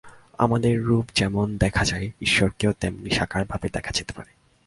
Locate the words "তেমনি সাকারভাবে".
2.79-3.69